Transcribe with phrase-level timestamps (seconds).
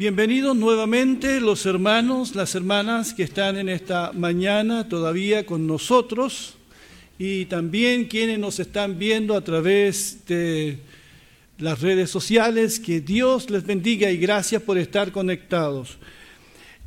[0.00, 6.54] Bienvenidos nuevamente los hermanos, las hermanas que están en esta mañana todavía con nosotros
[7.18, 10.78] y también quienes nos están viendo a través de
[11.58, 12.80] las redes sociales.
[12.80, 15.98] Que Dios les bendiga y gracias por estar conectados.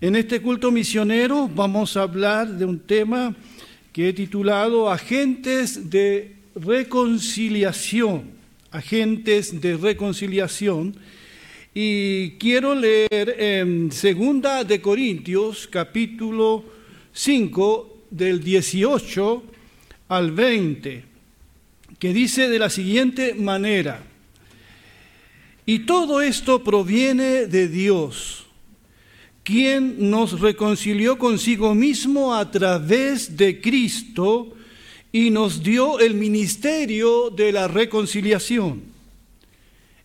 [0.02, 3.36] En este culto misionero vamos a hablar de un tema
[3.92, 8.32] que he titulado Agentes de Reconciliación.
[8.72, 10.96] Agentes de Reconciliación
[11.74, 16.64] y quiero leer en Segunda de Corintios, capítulo
[17.12, 19.44] 5, del 18
[20.10, 21.04] al 20,
[21.98, 24.04] que dice de la siguiente manera,
[25.66, 28.46] y todo esto proviene de Dios,
[29.42, 34.54] quien nos reconcilió consigo mismo a través de Cristo
[35.12, 38.93] y nos dio el ministerio de la reconciliación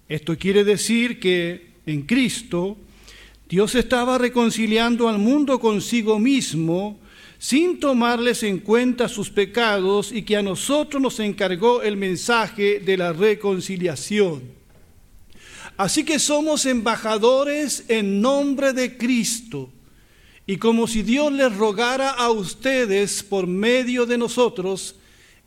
[0.09, 2.77] esto quiere decir que en Cristo
[3.49, 6.99] Dios estaba reconciliando al mundo consigo mismo
[7.39, 12.97] sin tomarles en cuenta sus pecados y que a nosotros nos encargó el mensaje de
[12.97, 14.43] la reconciliación.
[15.77, 19.71] Así que somos embajadores en nombre de Cristo.
[20.45, 24.97] Y como si Dios les rogara a ustedes por medio de nosotros,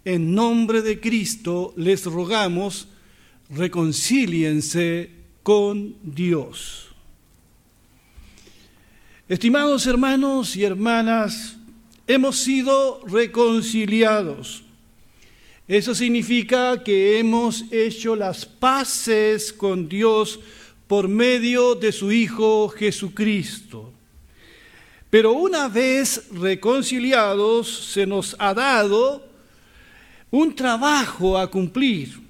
[0.06, 2.88] en nombre de Cristo les rogamos
[3.52, 5.12] reconcíliense
[5.44, 6.88] con Dios.
[9.28, 11.58] Estimados hermanos y hermanas,
[12.08, 14.64] hemos sido reconciliados.
[15.68, 20.40] Eso significa que hemos hecho las paces con Dios
[20.88, 23.94] por medio de su Hijo Jesucristo.
[25.10, 29.25] Pero una vez reconciliados, se nos ha dado
[30.30, 32.21] un trabajo a cumplir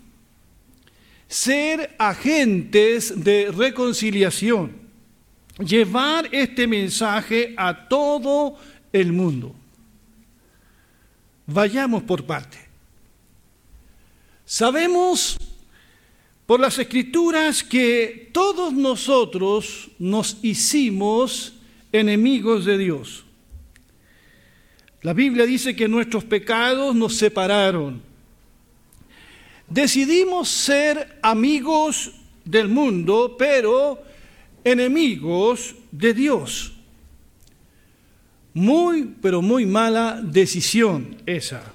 [1.32, 4.74] ser agentes de reconciliación,
[5.60, 8.58] llevar este mensaje a todo
[8.92, 9.56] el mundo.
[11.48, 12.58] Vayamos por parte.
[14.44, 15.38] Sabemos
[16.46, 21.54] por las escrituras que todos nosotros nos hicimos
[21.94, 23.24] enemigos de Dios.
[25.02, 28.11] La Biblia dice que nuestros pecados nos separaron
[29.72, 32.12] decidimos ser amigos
[32.44, 34.02] del mundo, pero
[34.64, 36.74] enemigos de Dios.
[38.54, 41.74] Muy, pero muy mala decisión esa.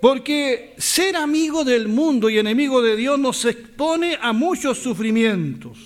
[0.00, 5.78] Porque ser amigo del mundo y enemigo de Dios nos expone a muchos sufrimientos.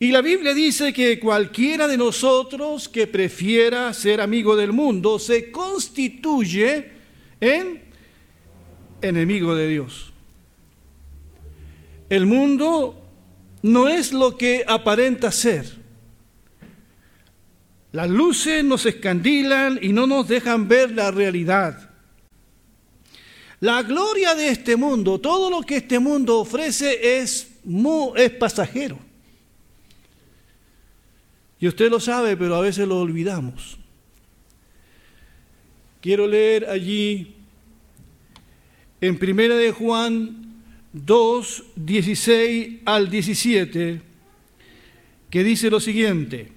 [0.00, 5.52] Y la Biblia dice que cualquiera de nosotros que prefiera ser amigo del mundo se
[5.52, 6.90] constituye
[7.40, 7.91] en
[9.02, 10.12] enemigo de Dios.
[12.08, 13.02] El mundo
[13.62, 15.82] no es lo que aparenta ser.
[17.92, 21.90] Las luces nos escandilan y no nos dejan ver la realidad.
[23.60, 27.52] La gloria de este mundo, todo lo que este mundo ofrece es,
[28.16, 28.98] es pasajero.
[31.60, 33.78] Y usted lo sabe, pero a veces lo olvidamos.
[36.00, 37.36] Quiero leer allí
[39.02, 44.00] en Primera de Juan 2, 16 al 17,
[45.28, 46.52] que dice lo siguiente,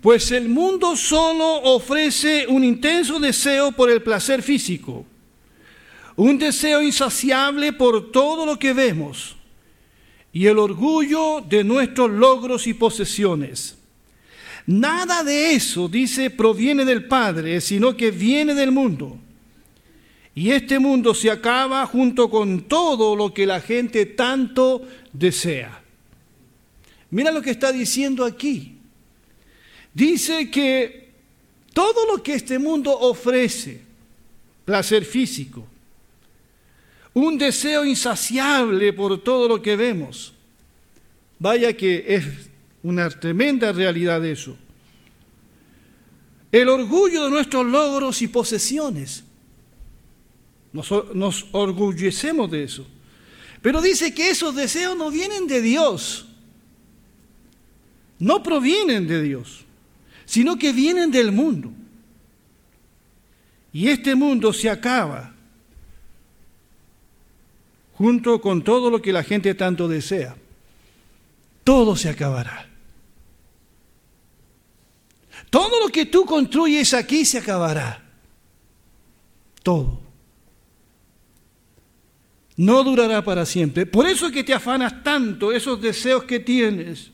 [0.00, 5.04] pues el mundo solo ofrece un intenso deseo por el placer físico,
[6.14, 9.34] un deseo insaciable por todo lo que vemos
[10.32, 13.76] y el orgullo de nuestros logros y posesiones.
[14.66, 19.18] Nada de eso, dice, proviene del Padre, sino que viene del mundo.
[20.38, 25.82] Y este mundo se acaba junto con todo lo que la gente tanto desea.
[27.10, 28.76] Mira lo que está diciendo aquí.
[29.92, 31.10] Dice que
[31.74, 33.80] todo lo que este mundo ofrece,
[34.64, 35.66] placer físico,
[37.14, 40.34] un deseo insaciable por todo lo que vemos,
[41.40, 42.24] vaya que es
[42.84, 44.56] una tremenda realidad eso.
[46.52, 49.24] El orgullo de nuestros logros y posesiones
[50.72, 52.86] nos, orgullecemos de eso.
[53.62, 56.26] Pero dice que esos deseos no vienen de Dios.
[58.18, 59.64] No provienen de Dios,
[60.24, 61.70] sino que vienen del mundo.
[63.72, 65.34] Y este mundo se acaba
[67.94, 70.36] junto con todo lo que la gente tanto desea.
[71.64, 72.68] Todo se acabará.
[75.50, 78.02] Todo lo que tú construyes aquí se acabará.
[79.62, 80.07] Todo.
[82.58, 83.86] No durará para siempre.
[83.86, 87.12] Por eso es que te afanas tanto esos deseos que tienes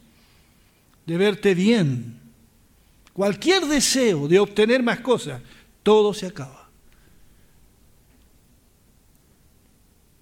[1.05, 2.19] de verte bien.
[3.13, 5.43] Cualquier deseo de obtener más cosas,
[5.83, 6.71] todo se acaba.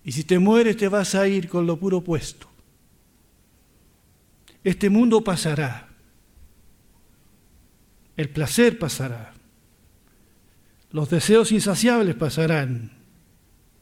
[0.04, 2.48] Y si te mueres te vas a ir con lo puro opuesto.
[4.64, 5.88] Este mundo pasará.
[8.16, 9.32] El placer pasará.
[10.90, 12.90] Los deseos insaciables pasarán.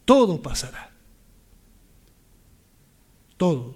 [0.04, 0.89] Todo pasará
[3.40, 3.75] todo.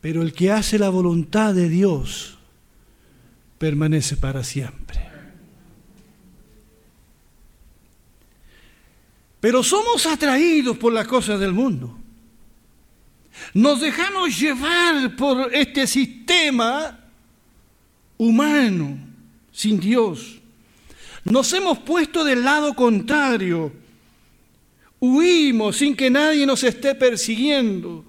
[0.00, 2.36] Pero el que hace la voluntad de Dios
[3.58, 5.00] permanece para siempre.
[9.38, 11.96] Pero somos atraídos por las cosas del mundo.
[13.54, 16.98] Nos dejamos llevar por este sistema
[18.18, 18.98] humano
[19.52, 20.40] sin Dios.
[21.24, 23.79] Nos hemos puesto del lado contrario
[25.00, 28.04] Huimos sin que nadie nos esté persiguiendo.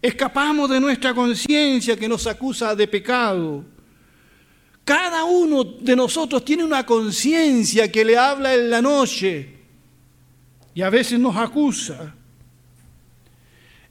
[0.00, 3.64] Escapamos de nuestra conciencia que nos acusa de pecado.
[4.84, 9.54] Cada uno de nosotros tiene una conciencia que le habla en la noche
[10.74, 12.14] y a veces nos acusa.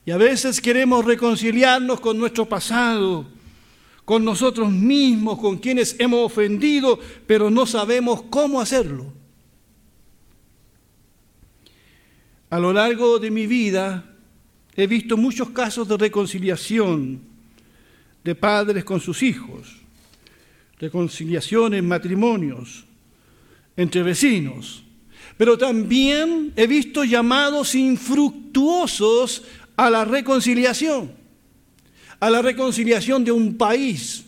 [0.06, 3.26] Y a veces queremos reconciliarnos con nuestro pasado,
[4.06, 9.23] con nosotros mismos, con quienes hemos ofendido, pero no sabemos cómo hacerlo.
[12.54, 14.06] A lo largo de mi vida
[14.76, 17.20] he visto muchos casos de reconciliación
[18.24, 19.78] de padres con sus hijos,
[20.80, 22.86] reconciliación en matrimonios,
[23.76, 24.84] entre vecinos,
[25.36, 29.42] pero también he visto llamados infructuosos
[29.76, 31.12] a la reconciliación,
[32.20, 34.26] a la reconciliación de un país.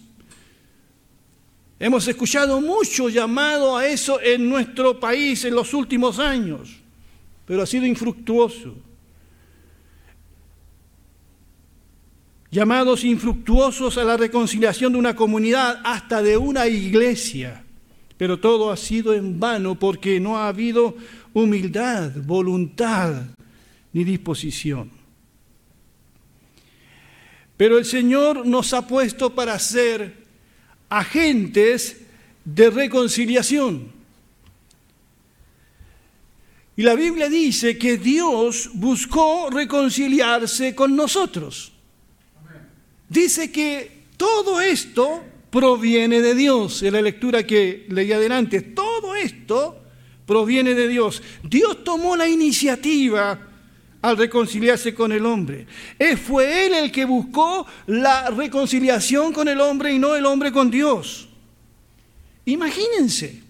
[1.77, 6.84] Hemos escuchado mucho llamado a eso en nuestro país en los últimos años
[7.45, 8.75] pero ha sido infructuoso.
[12.51, 17.63] Llamados infructuosos a la reconciliación de una comunidad, hasta de una iglesia.
[18.17, 20.95] Pero todo ha sido en vano porque no ha habido
[21.33, 23.23] humildad, voluntad
[23.91, 24.89] ni disposición.
[27.57, 30.25] Pero el Señor nos ha puesto para ser
[30.89, 32.01] agentes
[32.43, 33.94] de reconciliación.
[36.77, 41.71] Y la Biblia dice que Dios buscó reconciliarse con nosotros.
[43.07, 46.83] Dice que todo esto proviene de Dios.
[46.83, 49.81] En la lectura que leí adelante, todo esto
[50.25, 51.23] proviene de Dios.
[51.43, 53.39] Dios tomó la iniciativa
[54.01, 55.65] al reconciliarse con el hombre.
[56.25, 60.69] Fue Él el que buscó la reconciliación con el hombre y no el hombre con
[60.69, 61.29] Dios.
[62.43, 63.41] Imagínense,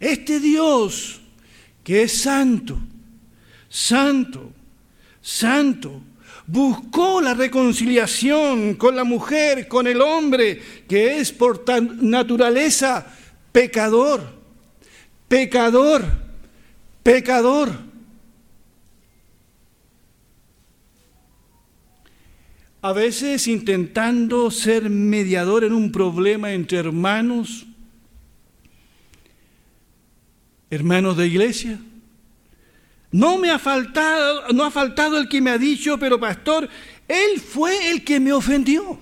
[0.00, 1.20] este Dios
[1.86, 2.76] que es santo,
[3.68, 4.50] santo,
[5.22, 6.02] santo,
[6.44, 11.64] buscó la reconciliación con la mujer, con el hombre, que es por
[12.02, 13.06] naturaleza
[13.52, 14.20] pecador,
[15.28, 16.04] pecador,
[17.04, 17.70] pecador.
[22.82, 27.64] A veces intentando ser mediador en un problema entre hermanos,
[30.70, 31.78] hermanos de iglesia.
[33.12, 36.68] No me ha faltado, no ha faltado el que me ha dicho, pero pastor,
[37.08, 38.98] él fue el que me ofendió.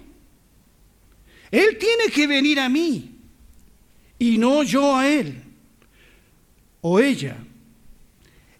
[1.50, 3.16] Él tiene que venir a mí
[4.18, 5.42] y no yo a él
[6.80, 7.36] o ella.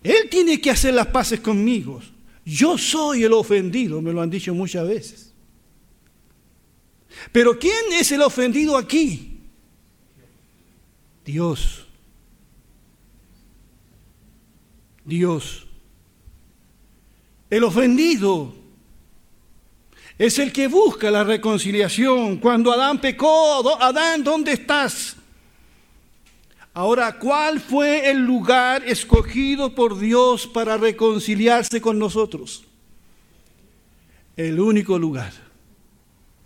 [0.03, 2.01] Él tiene que hacer las paces conmigo.
[2.45, 5.33] Yo soy el ofendido, me lo han dicho muchas veces.
[7.33, 9.39] Pero ¿quién es el ofendido aquí?
[11.25, 11.84] Dios.
[15.05, 15.67] Dios.
[17.51, 18.55] El ofendido
[20.19, 22.39] es el que busca la reconciliación.
[22.39, 25.17] Cuando Adán pecó, Adán, ¿dónde estás?
[26.73, 32.65] Ahora, ¿cuál fue el lugar escogido por Dios para reconciliarse con nosotros?
[34.37, 35.33] El único lugar,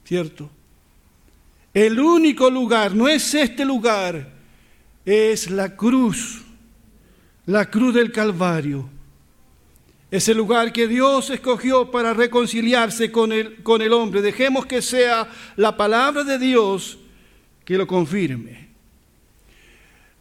[0.05, 0.50] ¿cierto?
[1.73, 4.31] El único lugar, no es este lugar,
[5.07, 6.43] es la cruz
[7.49, 8.90] la cruz del Calvario.
[10.11, 14.21] Ese lugar que Dios escogió para reconciliarse con el, con el hombre.
[14.21, 15.26] Dejemos que sea
[15.57, 16.99] la palabra de Dios
[17.64, 18.69] que lo confirme.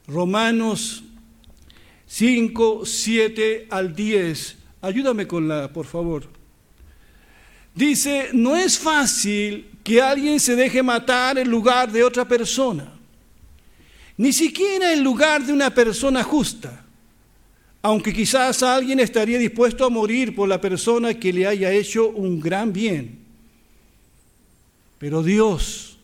[0.07, 1.03] Romanos
[2.05, 4.57] 5, 7 al 10.
[4.81, 6.29] Ayúdame con la, por favor.
[7.75, 12.93] Dice, no es fácil que alguien se deje matar en lugar de otra persona,
[14.15, 16.86] ni siquiera en lugar de una persona justa
[17.88, 22.38] aunque quizás alguien estaría dispuesto a morir por la persona que le haya hecho un
[22.38, 23.17] gran bien.
[25.00, 25.98] Pero Dios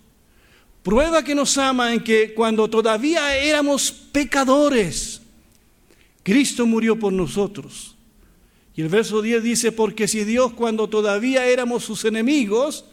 [0.81, 5.21] prueba que nos ama en que cuando todavía éramos pecadores,
[6.23, 7.97] Cristo murió por nosotros.
[8.77, 12.85] Y el verso 10 dice, porque si Dios cuando todavía éramos sus enemigos,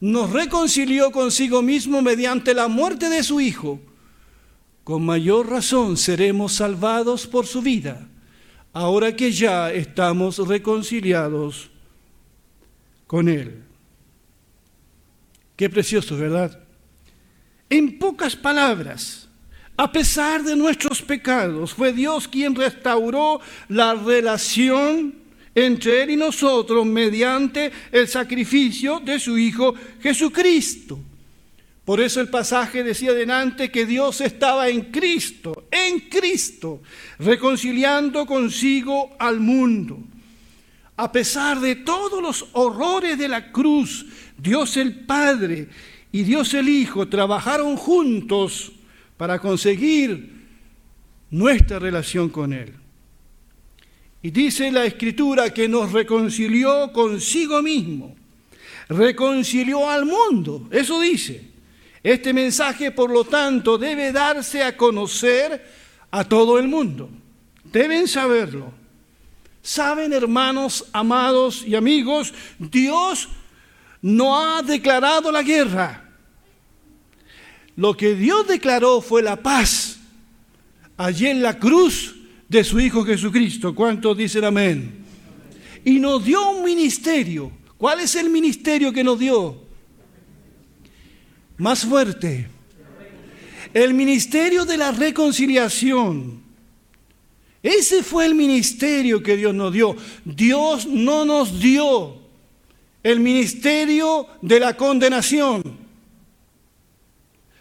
[0.00, 3.80] nos reconcilió consigo mismo mediante la muerte de su Hijo,
[4.84, 8.06] con mayor razón seremos salvados por su vida,
[8.78, 11.68] ahora que ya estamos reconciliados
[13.08, 13.64] con Él.
[15.56, 16.60] Qué precioso, ¿verdad?
[17.68, 19.28] En pocas palabras,
[19.76, 25.16] a pesar de nuestros pecados, fue Dios quien restauró la relación
[25.56, 31.00] entre Él y nosotros mediante el sacrificio de su Hijo Jesucristo.
[31.88, 36.82] Por eso el pasaje decía delante que Dios estaba en Cristo, en Cristo,
[37.18, 39.98] reconciliando consigo al mundo.
[40.98, 44.04] A pesar de todos los horrores de la cruz,
[44.36, 45.70] Dios el Padre
[46.12, 48.70] y Dios el Hijo trabajaron juntos
[49.16, 50.44] para conseguir
[51.30, 52.74] nuestra relación con Él.
[54.20, 58.14] Y dice la Escritura que nos reconcilió consigo mismo,
[58.90, 61.47] reconcilió al mundo, eso dice.
[62.02, 65.64] Este mensaje, por lo tanto, debe darse a conocer
[66.10, 67.10] a todo el mundo.
[67.64, 68.72] Deben saberlo.
[69.62, 73.28] Saben, hermanos, amados y amigos, Dios
[74.00, 76.04] no ha declarado la guerra.
[77.76, 79.98] Lo que Dios declaró fue la paz
[80.96, 82.16] allí en la cruz
[82.48, 83.74] de su Hijo Jesucristo.
[83.74, 85.04] ¿Cuántos dicen amén?
[85.84, 87.52] Y nos dio un ministerio.
[87.76, 89.67] ¿Cuál es el ministerio que nos dio?
[91.58, 92.48] Más fuerte.
[93.74, 96.42] El ministerio de la reconciliación.
[97.62, 99.96] Ese fue el ministerio que Dios nos dio.
[100.24, 102.16] Dios no nos dio
[103.02, 105.76] el ministerio de la condenación.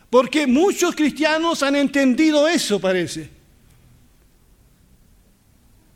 [0.09, 3.29] Porque muchos cristianos han entendido eso, parece.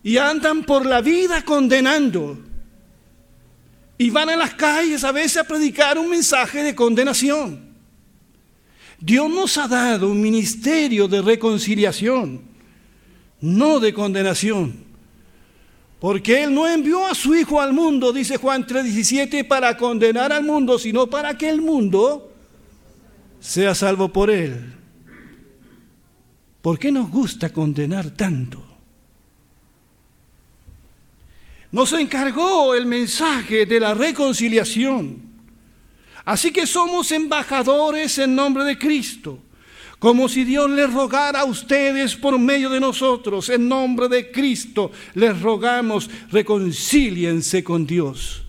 [0.03, 2.39] Y andan por la vida condenando.
[3.99, 7.70] Y van a las calles a veces a predicar un mensaje de condenación.
[9.01, 12.41] Dios nos ha dado un ministerio de reconciliación,
[13.41, 14.91] no de condenación.
[15.99, 20.43] Porque Él no envió a su Hijo al mundo, dice Juan 3:17, para condenar al
[20.43, 22.31] mundo, sino para que el mundo
[23.39, 24.75] sea salvo por Él.
[26.61, 28.63] ¿Por qué nos gusta condenar tanto?
[31.71, 35.30] Nos encargó el mensaje de la reconciliación.
[36.25, 39.39] Así que somos embajadores en nombre de Cristo
[40.01, 44.91] como si Dios les rogara a ustedes por medio de nosotros, en nombre de Cristo,
[45.13, 48.41] les rogamos, reconcíliense con Dios.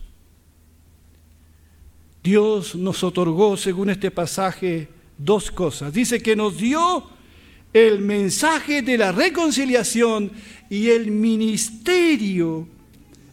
[2.22, 4.88] Dios nos otorgó, según este pasaje,
[5.18, 5.92] dos cosas.
[5.92, 7.10] Dice que nos dio
[7.74, 10.32] el mensaje de la reconciliación
[10.70, 12.66] y el ministerio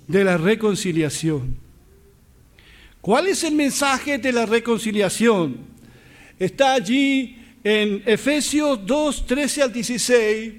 [0.08, 1.55] de la reconciliación.
[3.01, 5.57] ¿Cuál es el mensaje de la reconciliación?
[6.37, 10.53] Está allí en Efesios 2, 13 al 16,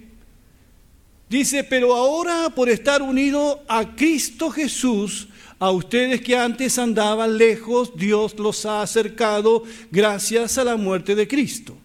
[1.28, 5.28] dice, pero ahora por estar unido a Cristo Jesús,
[5.58, 11.28] a ustedes que antes andaban lejos, Dios los ha acercado gracias a la muerte de
[11.28, 11.76] Cristo.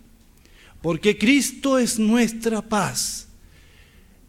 [0.82, 3.25] Porque Cristo es nuestra paz.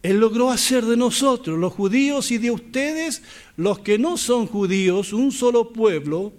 [0.06, 3.22] Él logró hacer de nosotros, los judíos y de ustedes,
[3.56, 6.32] los que no son judíos, un solo pueblo,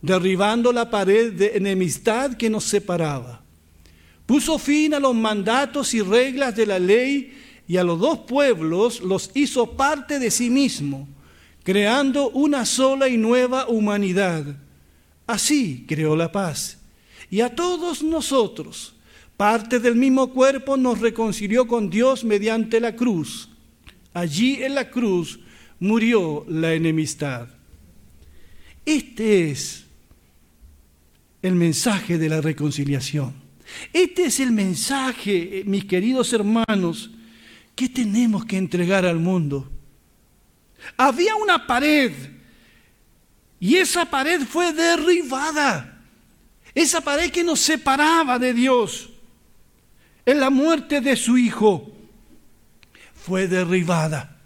[0.00, 3.44] derribando la pared de enemistad que nos separaba
[4.24, 7.34] Puso fin a los mandatos y reglas de la ley
[7.68, 11.06] y a los dos pueblos los hizo parte de sí mismo,
[11.62, 14.56] creando una sola y nueva humanidad.
[15.26, 16.78] Así creó la paz.
[17.28, 18.93] Y a todos nosotros,
[19.36, 23.48] parte del mismo cuerpo, nos reconcilió con Dios mediante la cruz.
[24.12, 25.40] Allí en la cruz
[25.80, 27.48] murió la enemistad.
[28.86, 29.84] Este es
[31.42, 33.34] el mensaje de la reconciliación.
[33.92, 37.10] Este es el mensaje, eh, mis queridos hermanos,
[37.74, 39.68] que tenemos que entregar al mundo.
[40.96, 42.12] Había una pared
[43.58, 46.02] y esa pared fue derribada.
[46.74, 49.10] Esa pared que nos separaba de Dios
[50.26, 51.90] en la muerte de su Hijo
[53.14, 54.36] fue derribada.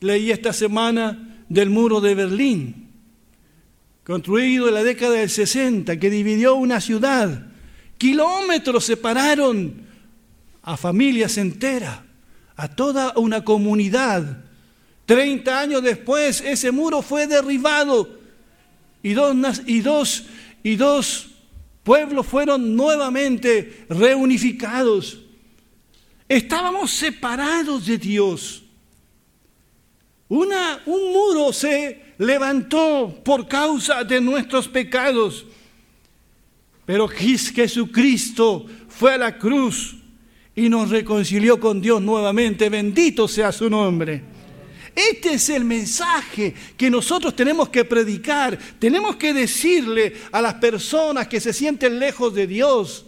[0.00, 2.86] Leí esta semana del muro de Berlín
[4.06, 7.48] construido en la década del 60, que dividió una ciudad.
[7.98, 9.84] Kilómetros separaron
[10.62, 11.98] a familias enteras,
[12.54, 14.44] a toda una comunidad.
[15.06, 18.08] Treinta años después ese muro fue derribado
[19.02, 20.26] y dos, y dos,
[20.62, 21.35] y dos
[21.86, 25.20] pueblos fueron nuevamente reunificados.
[26.28, 28.64] Estábamos separados de Dios.
[30.28, 35.46] Una, un muro se levantó por causa de nuestros pecados.
[36.84, 39.94] Pero Jesucristo fue a la cruz
[40.56, 42.68] y nos reconcilió con Dios nuevamente.
[42.68, 44.35] Bendito sea su nombre.
[44.96, 48.58] Este es el mensaje que nosotros tenemos que predicar.
[48.78, 53.04] Tenemos que decirle a las personas que se sienten lejos de Dios,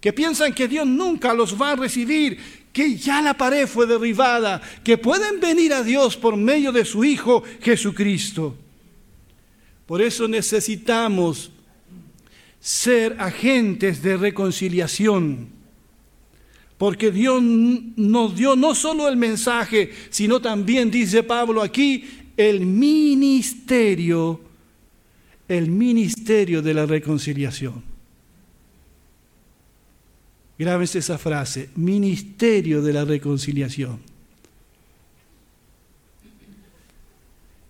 [0.00, 2.38] que piensan que Dios nunca los va a recibir,
[2.72, 7.04] que ya la pared fue derribada, que pueden venir a Dios por medio de su
[7.04, 8.56] Hijo Jesucristo.
[9.86, 11.52] Por eso necesitamos
[12.58, 15.61] ser agentes de reconciliación
[16.82, 22.04] porque Dios nos dio no solo el mensaje, sino también, dice Pablo aquí,
[22.36, 24.40] el ministerio,
[25.46, 27.84] el ministerio de la reconciliación.
[30.58, 34.00] Grábense esa frase, ministerio de la reconciliación.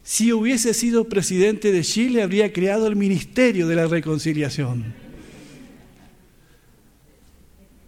[0.02, 5.01] Si hubiese sido presidente de Chile, habría creado el ministerio de la reconciliación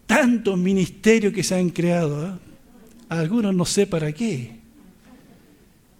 [0.06, 2.32] tantos ministerios que se han creado, ¿eh?
[3.08, 4.64] algunos no sé para qué.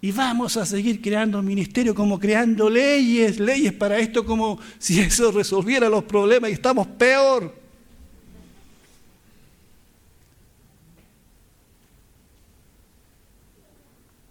[0.01, 5.31] Y vamos a seguir creando ministerios como creando leyes, leyes para esto como si eso
[5.31, 7.55] resolviera los problemas y estamos peor.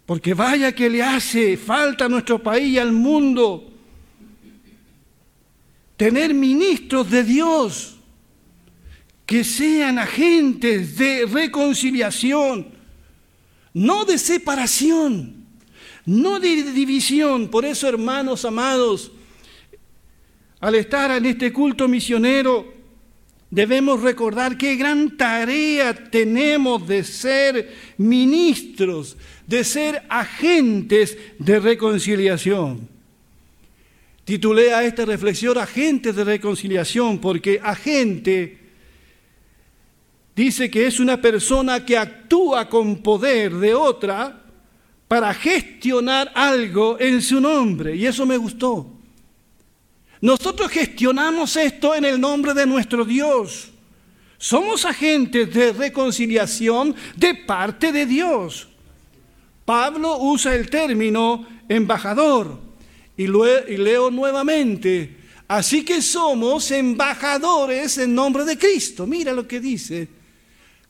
[0.05, 3.71] Porque vaya que le hace falta a nuestro país y al mundo
[5.97, 7.94] tener ministros de Dios
[9.25, 12.67] que sean agentes de reconciliación,
[13.73, 15.45] no de separación,
[16.05, 17.49] no de división.
[17.49, 19.11] Por eso, hermanos amados,
[20.59, 22.73] al estar en este culto misionero,
[23.49, 32.87] debemos recordar qué gran tarea tenemos de ser ministros, de ser agentes de reconciliación.
[34.23, 38.64] Titulé a esta reflexión Agentes de Reconciliación, porque agente
[40.35, 44.41] dice que es una persona que actúa con poder de otra
[45.07, 47.95] para gestionar algo en su nombre.
[47.95, 48.91] Y eso me gustó.
[50.21, 53.69] Nosotros gestionamos esto en el nombre de nuestro Dios.
[54.37, 58.67] Somos agentes de reconciliación de parte de Dios.
[59.63, 62.59] Pablo usa el término embajador
[63.17, 65.17] y, leo nuevamente.
[65.47, 69.07] Así que somos embajadores en nombre de Cristo.
[69.07, 70.14] Mira lo que dice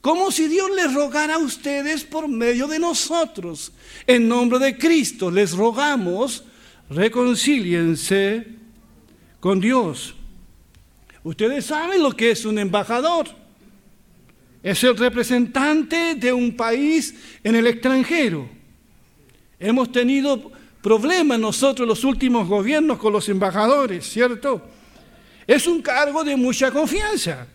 [0.05, 3.71] como si Dios les rogara a ustedes por medio de nosotros.
[4.05, 6.43] En nombre de Cristo les rogamos,
[6.91, 8.45] reconcíliense
[9.39, 10.13] con Dios.
[11.23, 13.29] Ustedes saben lo que es un embajador.
[14.61, 18.47] Es el representante de un país en el extranjero.
[19.59, 20.51] Hemos tenido
[20.83, 24.61] problemas nosotros los últimos gobiernos con los embajadores, ¿cierto?
[25.47, 27.47] Es un cargo de mucha confianza.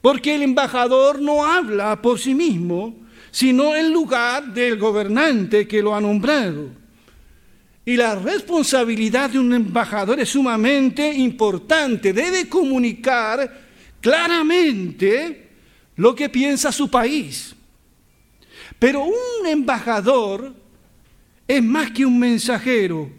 [0.00, 2.96] Porque el embajador no habla por sí mismo,
[3.30, 6.68] sino en lugar del gobernante que lo ha nombrado.
[7.84, 12.12] Y la responsabilidad de un embajador es sumamente importante.
[12.12, 13.68] Debe comunicar
[14.00, 15.48] claramente
[15.96, 17.54] lo que piensa su país.
[18.78, 20.54] Pero un embajador
[21.46, 23.10] es más que un mensajero,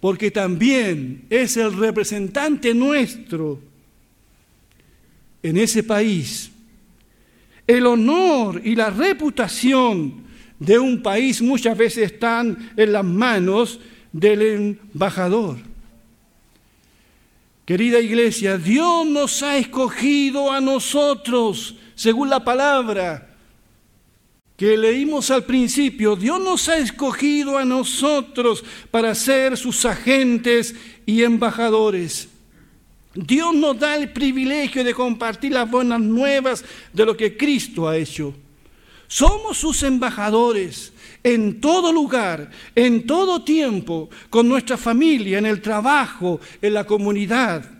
[0.00, 3.60] porque también es el representante nuestro
[5.46, 6.50] en ese país.
[7.66, 10.24] El honor y la reputación
[10.58, 13.80] de un país muchas veces están en las manos
[14.12, 15.58] del embajador.
[17.64, 23.34] Querida iglesia, Dios nos ha escogido a nosotros, según la palabra
[24.56, 26.16] que leímos al principio.
[26.16, 32.28] Dios nos ha escogido a nosotros para ser sus agentes y embajadores.
[33.16, 37.96] Dios nos da el privilegio de compartir las buenas nuevas de lo que Cristo ha
[37.96, 38.34] hecho.
[39.08, 46.40] Somos sus embajadores en todo lugar, en todo tiempo, con nuestra familia, en el trabajo,
[46.60, 47.75] en la comunidad.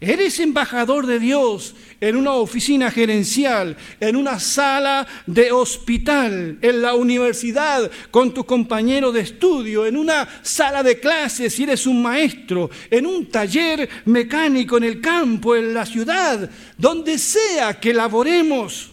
[0.00, 6.94] Eres embajador de Dios en una oficina gerencial, en una sala de hospital, en la
[6.94, 12.68] universidad, con tu compañero de estudio, en una sala de clases si eres un maestro,
[12.90, 18.90] en un taller mecánico en el campo, en la ciudad, donde sea que laboremos.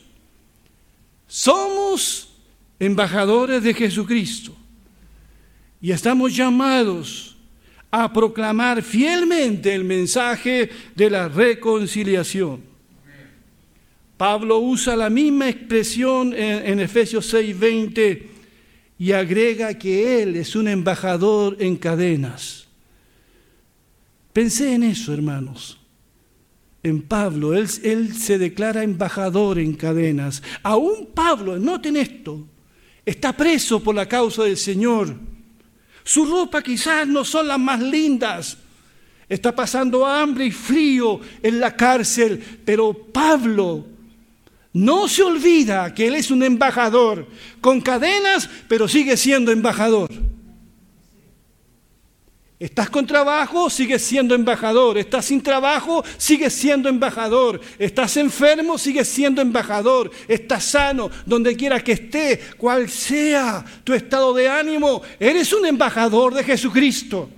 [1.27, 2.29] Somos
[2.79, 4.55] embajadores de Jesucristo.
[5.81, 7.33] Y estamos llamados
[7.95, 12.62] a proclamar fielmente el mensaje de la reconciliación.
[14.17, 18.23] Pablo usa la misma expresión en, en Efesios 6:20
[18.97, 22.67] y agrega que él es un embajador en cadenas.
[24.34, 25.79] Pensé en eso, hermanos.
[26.82, 30.41] En Pablo, él, él se declara embajador en cadenas.
[30.63, 32.43] Aún Pablo, noten esto,
[33.06, 35.15] está preso por la causa del Señor.
[36.03, 38.57] Su ropa quizás no son las más lindas.
[39.29, 43.85] Está pasando hambre y frío en la cárcel, pero Pablo
[44.73, 47.27] no se olvida que él es un embajador
[47.61, 50.09] con cadenas, pero sigue siendo embajador.
[52.63, 54.97] Estás con trabajo, sigues siendo embajador.
[54.97, 57.60] Estás sin trabajo, sigues siendo embajador.
[57.78, 60.10] Estás enfermo, sigues siendo embajador.
[60.30, 66.34] Estás sano, donde quiera que esté, cual sea tu estado de ánimo, eres un embajador
[66.34, 67.30] de Jesucristo.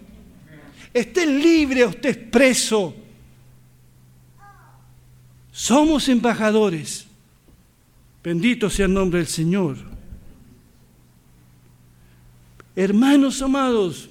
[0.93, 2.93] Estés libre o estés preso.
[5.51, 7.07] Somos embajadores.
[8.23, 9.77] Bendito sea el nombre del Señor.
[12.75, 14.09] Hermanos amados,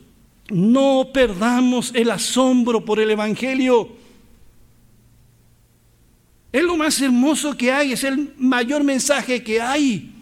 [0.51, 3.89] no perdamos el asombro por el Evangelio.
[6.53, 10.13] Es lo más hermoso que hay, es el mayor mensaje que hay.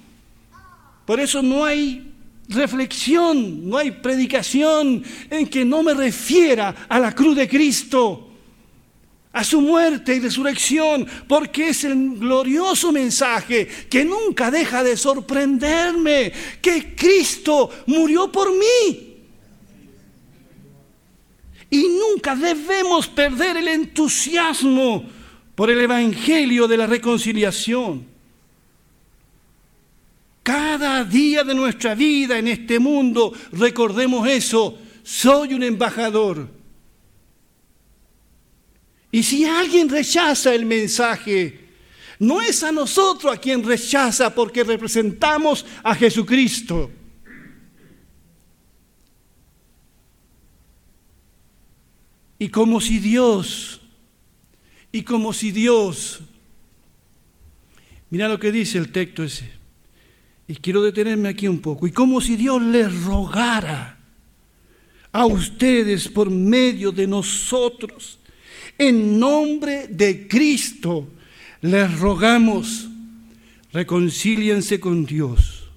[1.05, 2.11] Por eso no hay
[2.49, 8.31] reflexión, no hay predicación en que no me refiera a la cruz de Cristo,
[9.33, 16.33] a su muerte y resurrección, porque es el glorioso mensaje que nunca deja de sorprenderme,
[16.61, 19.12] que Cristo murió por mí
[21.73, 25.05] y nunca debemos perder el entusiasmo
[25.55, 28.07] por el Evangelio de la reconciliación.
[30.43, 36.47] Cada día de nuestra vida en este mundo, recordemos eso, soy un embajador.
[39.11, 41.59] Y si alguien rechaza el mensaje,
[42.19, 46.91] no es a nosotros a quien rechaza porque representamos a Jesucristo.
[52.43, 53.81] Y como si Dios,
[54.91, 56.23] y como si Dios,
[58.11, 59.49] mira lo que dice el texto ese,
[60.49, 63.97] y quiero detenerme aquí un poco, y como si Dios les rogara
[65.13, 68.19] a ustedes por medio de nosotros,
[68.77, 71.07] en nombre de Cristo,
[71.61, 72.89] les rogamos,
[73.73, 75.71] reconcíliense con Dios.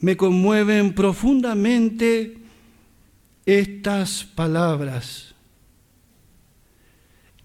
[0.00, 2.42] Me conmueven profundamente
[3.46, 5.34] estas palabras,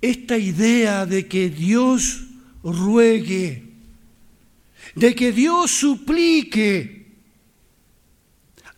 [0.01, 2.23] esta idea de que Dios
[2.63, 3.65] ruegue,
[4.95, 7.07] de que Dios suplique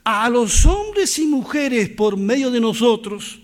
[0.04, 3.38] a los hombres y mujeres por medio de nosotros,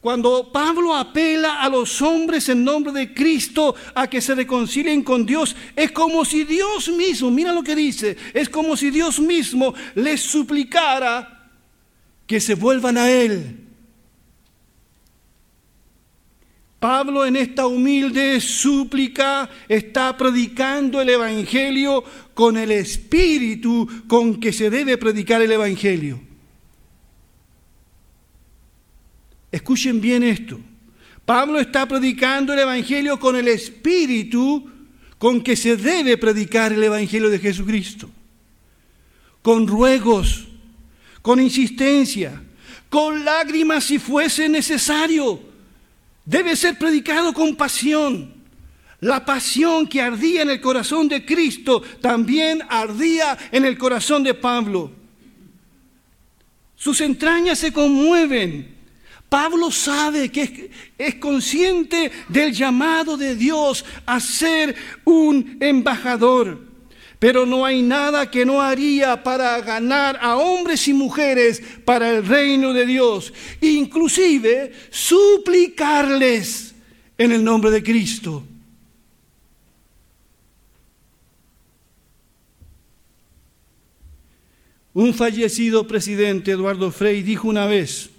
[0.00, 5.26] cuando Pablo apela a los hombres en nombre de Cristo a que se reconcilien con
[5.26, 9.74] Dios, es como si Dios mismo, mira lo que dice, es como si Dios mismo
[9.96, 11.35] les suplicara
[12.26, 13.66] que se vuelvan a Él.
[16.78, 24.68] Pablo en esta humilde súplica está predicando el Evangelio con el espíritu con que se
[24.68, 26.20] debe predicar el Evangelio.
[29.50, 30.60] Escuchen bien esto.
[31.24, 34.70] Pablo está predicando el Evangelio con el espíritu
[35.18, 38.10] con que se debe predicar el Evangelio de Jesucristo.
[39.40, 40.46] Con ruegos,
[41.26, 42.40] con insistencia,
[42.88, 45.40] con lágrimas si fuese necesario.
[46.24, 48.32] Debe ser predicado con pasión.
[49.00, 54.34] La pasión que ardía en el corazón de Cristo también ardía en el corazón de
[54.34, 54.92] Pablo.
[56.76, 58.76] Sus entrañas se conmueven.
[59.28, 66.65] Pablo sabe que es, consciente del llamado de Dios a ser un embajador.
[67.18, 72.26] Pero no hay nada que no haría para ganar a hombres y mujeres para el
[72.26, 73.32] reino de Dios.
[73.60, 76.74] Inclusive suplicarles
[77.16, 78.44] en el nombre de Cristo.
[84.92, 88.10] Un fallecido presidente, Eduardo Frei, dijo una vez,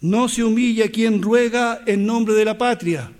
[0.00, 3.12] no se humilla quien ruega en nombre de la patria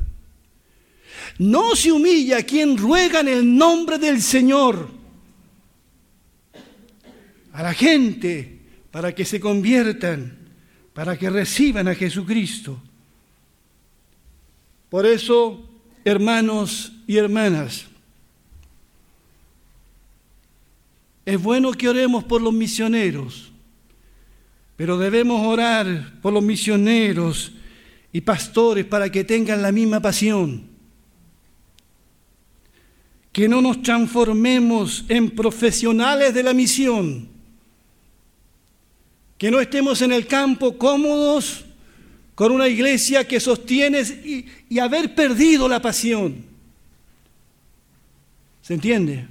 [1.38, 4.88] no se humilla quien ruega en el nombre del Señor
[7.52, 10.38] a la gente para que se conviertan,
[10.92, 12.80] para que reciban a Jesucristo.
[14.88, 15.68] Por eso,
[16.04, 17.86] hermanos y hermanas,
[21.28, 23.52] Es bueno que oremos por los misioneros,
[24.78, 27.52] pero debemos orar por los misioneros
[28.14, 30.77] y pastores para que tengan la misma pasión.
[33.38, 37.28] Que no nos transformemos en profesionales de la misión.
[39.38, 41.64] Que no estemos en el campo cómodos
[42.34, 46.44] con una iglesia que sostiene y, y haber perdido la pasión.
[48.60, 49.28] ¿Se entiende?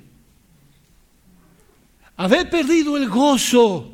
[2.16, 3.92] haber perdido el gozo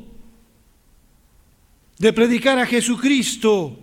[1.98, 3.76] de predicar a Jesucristo,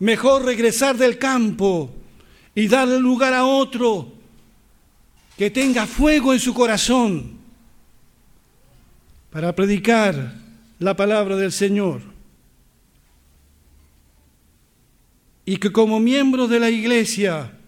[0.00, 1.90] mejor regresar del campo
[2.54, 4.21] y darle lugar a otro
[5.36, 7.38] que tenga fuego en su corazón
[9.30, 10.34] para predicar
[10.78, 12.02] la palabra del Señor.
[15.44, 17.58] Y que como miembros de la iglesia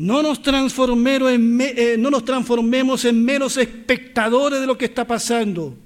[0.00, 5.06] no nos, transformemos en, eh, no nos transformemos en meros espectadores de lo que está
[5.06, 5.76] pasando,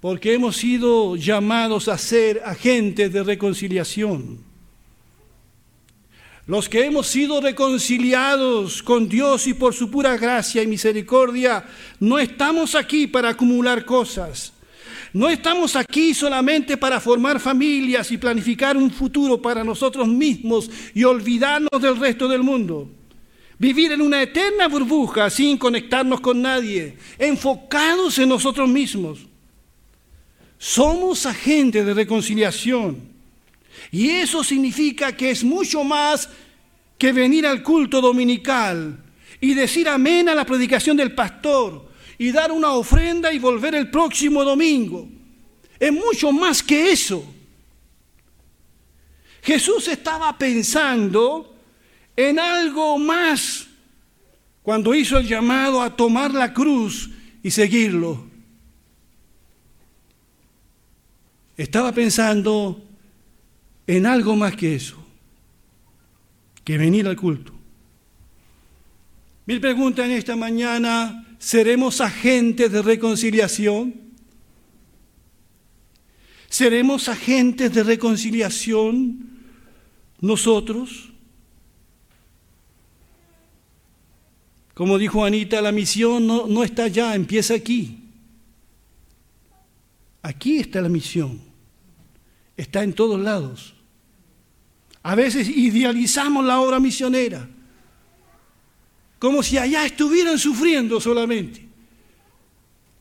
[0.00, 4.45] porque hemos sido llamados a ser agentes de reconciliación.
[6.46, 11.64] Los que hemos sido reconciliados con Dios y por su pura gracia y misericordia,
[11.98, 14.52] no estamos aquí para acumular cosas.
[15.12, 21.02] No estamos aquí solamente para formar familias y planificar un futuro para nosotros mismos y
[21.02, 22.90] olvidarnos del resto del mundo.
[23.58, 29.26] Vivir en una eterna burbuja sin conectarnos con nadie, enfocados en nosotros mismos.
[30.58, 33.15] Somos agentes de reconciliación.
[33.90, 36.28] Y eso significa que es mucho más
[36.98, 39.02] que venir al culto dominical
[39.40, 43.90] y decir amén a la predicación del pastor y dar una ofrenda y volver el
[43.90, 45.08] próximo domingo.
[45.78, 47.24] Es mucho más que eso.
[49.42, 51.54] Jesús estaba pensando
[52.16, 53.66] en algo más
[54.62, 57.10] cuando hizo el llamado a tomar la cruz
[57.42, 58.26] y seguirlo.
[61.56, 62.82] Estaba pensando
[63.86, 64.96] en algo más que eso,
[66.64, 67.52] que venir al culto.
[69.46, 73.94] Mi pregunta en esta mañana ¿Seremos agentes de reconciliación?
[76.48, 79.28] ¿Seremos agentes de reconciliación
[80.20, 81.10] nosotros?
[84.74, 88.00] Como dijo Anita, la misión no, no está allá, empieza aquí.
[90.20, 91.40] Aquí está la misión.
[92.56, 93.75] Está en todos lados.
[95.06, 97.48] A veces idealizamos la obra misionera
[99.20, 101.64] como si allá estuvieran sufriendo solamente.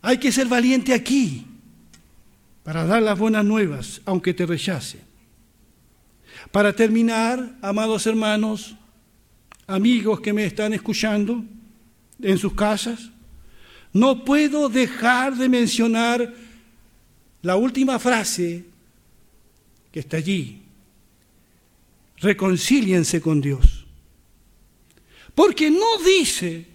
[0.03, 1.43] Hay que ser valiente aquí
[2.63, 5.01] para dar las buenas nuevas, aunque te rechacen.
[6.51, 8.75] Para terminar, amados hermanos,
[9.65, 11.43] amigos que me están escuchando
[12.21, 13.09] en sus casas,
[13.93, 16.35] no puedo dejar de mencionar
[17.41, 18.63] la última frase
[19.91, 20.64] que está allí.
[22.17, 23.85] Reconcíliense con Dios.
[25.33, 26.65] Porque no dice,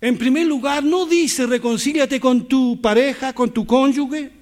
[0.00, 4.32] en primer lugar, no dice reconcíliate con tu pareja, con tu cónyuge.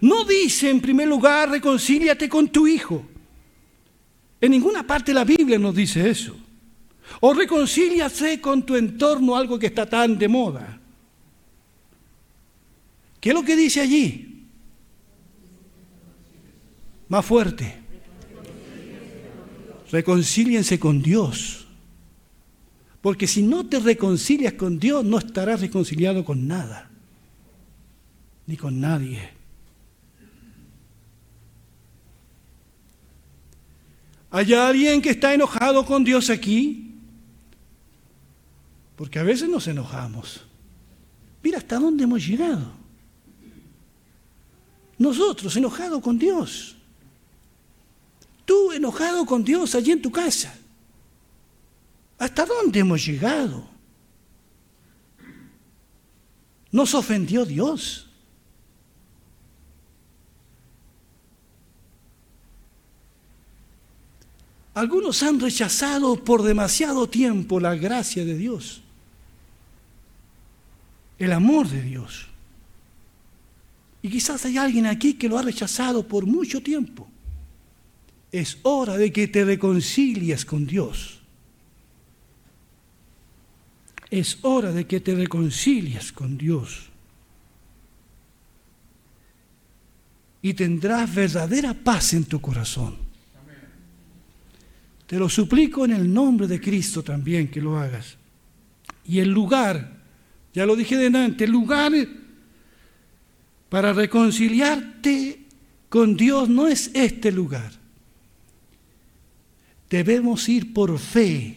[0.00, 3.04] No dice, en primer lugar, reconcíliate con tu hijo.
[4.40, 6.36] En ninguna parte de la Biblia nos dice eso.
[7.20, 10.80] O reconcíliate con tu entorno, algo que está tan de moda.
[13.20, 14.46] ¿Qué es lo que dice allí?
[17.08, 17.87] Más fuerte.
[19.90, 21.66] Reconcíliense con Dios.
[23.00, 26.90] Porque si no te reconcilias con Dios, no estarás reconciliado con nada,
[28.46, 29.30] ni con nadie.
[34.30, 36.94] ¿Hay alguien que está enojado con Dios aquí?
[38.96, 40.44] Porque a veces nos enojamos.
[41.42, 42.72] Mira hasta dónde hemos llegado.
[44.98, 46.77] Nosotros enojados con Dios.
[48.48, 50.54] Tú enojado con Dios allí en tu casa.
[52.16, 53.68] ¿Hasta dónde hemos llegado?
[56.72, 58.08] Nos ofendió Dios.
[64.72, 68.80] Algunos han rechazado por demasiado tiempo la gracia de Dios,
[71.18, 72.28] el amor de Dios.
[74.00, 77.07] Y quizás hay alguien aquí que lo ha rechazado por mucho tiempo.
[78.30, 81.20] Es hora de que te reconcilies con Dios.
[84.10, 86.86] Es hora de que te reconcilies con Dios.
[90.40, 92.96] Y tendrás verdadera paz en tu corazón.
[95.06, 98.16] Te lo suplico en el nombre de Cristo también que lo hagas.
[99.06, 99.98] Y el lugar
[100.52, 101.92] ya lo dije delante, el lugar
[103.68, 105.44] para reconciliarte
[105.88, 107.77] con Dios no es este lugar.
[109.88, 111.56] Debemos ir por fe.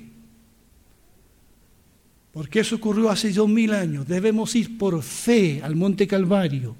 [2.32, 4.08] Porque eso ocurrió hace dos mil años.
[4.08, 6.76] Debemos ir por fe al Monte Calvario,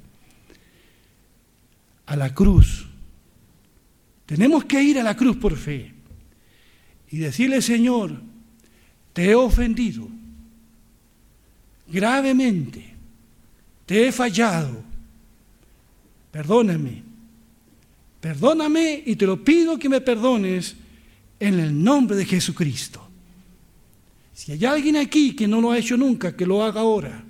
[2.06, 2.88] a la cruz.
[4.26, 5.94] Tenemos que ir a la cruz por fe
[7.10, 8.22] y decirle, Señor,
[9.12, 10.08] te he ofendido
[11.92, 12.86] gravemente,
[13.86, 14.82] te he fallado,
[16.32, 17.04] perdóname,
[18.22, 20.78] perdóname y te lo pido que me perdones
[21.42, 23.02] en el nombre de Jesucristo.
[24.32, 27.24] Si hay alguien aquí que no lo ha hecho nunca, que lo haga ahora.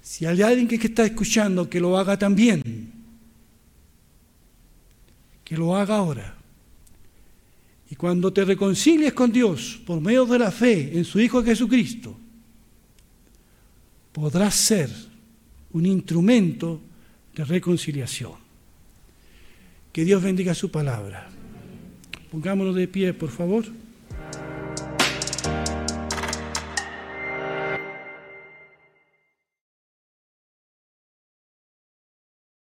[0.00, 2.92] Si hay alguien que está escuchando, que lo haga también.
[5.44, 6.34] Que lo haga ahora.
[7.90, 12.16] Y cuando te reconcilies con Dios por medio de la fe en su Hijo Jesucristo,
[14.12, 14.90] podrás ser
[15.72, 16.80] un instrumento
[17.34, 18.49] de reconciliación.
[19.92, 21.28] Que Dios bendiga su palabra.
[22.30, 23.64] Pongámonos de pie, por favor.